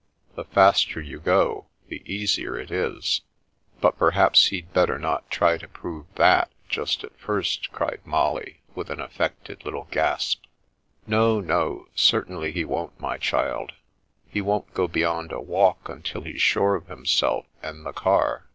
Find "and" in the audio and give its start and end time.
17.61-17.85